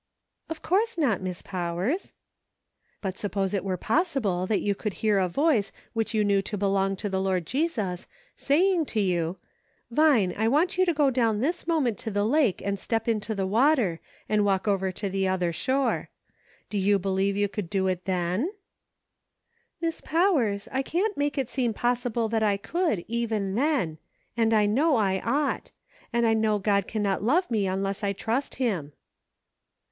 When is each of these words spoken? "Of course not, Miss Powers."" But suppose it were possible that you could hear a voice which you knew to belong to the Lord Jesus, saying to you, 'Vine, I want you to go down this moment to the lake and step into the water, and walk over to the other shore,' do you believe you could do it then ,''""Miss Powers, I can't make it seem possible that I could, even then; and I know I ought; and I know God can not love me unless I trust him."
"Of 0.49 0.63
course 0.63 0.97
not, 0.97 1.21
Miss 1.21 1.43
Powers."" 1.43 2.11
But 3.03 3.19
suppose 3.19 3.53
it 3.53 3.63
were 3.63 3.77
possible 3.77 4.47
that 4.47 4.61
you 4.61 4.73
could 4.73 4.93
hear 4.95 5.19
a 5.19 5.27
voice 5.29 5.71
which 5.93 6.15
you 6.15 6.23
knew 6.23 6.41
to 6.41 6.57
belong 6.57 6.95
to 6.95 7.07
the 7.07 7.21
Lord 7.21 7.45
Jesus, 7.45 8.07
saying 8.35 8.87
to 8.87 8.99
you, 8.99 9.37
'Vine, 9.91 10.33
I 10.35 10.47
want 10.47 10.75
you 10.79 10.85
to 10.85 10.93
go 10.95 11.11
down 11.11 11.39
this 11.39 11.67
moment 11.67 11.99
to 11.99 12.09
the 12.09 12.25
lake 12.25 12.63
and 12.65 12.79
step 12.79 13.07
into 13.07 13.35
the 13.35 13.45
water, 13.45 13.99
and 14.27 14.43
walk 14.43 14.67
over 14.67 14.91
to 14.91 15.07
the 15.07 15.27
other 15.27 15.53
shore,' 15.53 16.09
do 16.71 16.79
you 16.79 16.97
believe 16.97 17.37
you 17.37 17.47
could 17.47 17.69
do 17.69 17.85
it 17.85 18.05
then 18.05 18.49
,''""Miss 19.81 20.01
Powers, 20.01 20.67
I 20.71 20.81
can't 20.81 21.15
make 21.15 21.37
it 21.37 21.47
seem 21.47 21.75
possible 21.75 22.27
that 22.29 22.41
I 22.41 22.57
could, 22.57 23.05
even 23.07 23.53
then; 23.53 23.99
and 24.35 24.51
I 24.51 24.65
know 24.65 24.95
I 24.95 25.19
ought; 25.23 25.69
and 26.11 26.25
I 26.25 26.33
know 26.33 26.57
God 26.57 26.87
can 26.87 27.03
not 27.03 27.21
love 27.21 27.51
me 27.51 27.67
unless 27.67 28.03
I 28.03 28.13
trust 28.13 28.55
him." 28.55 28.93